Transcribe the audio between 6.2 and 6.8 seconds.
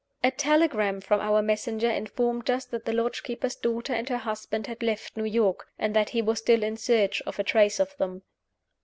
was still in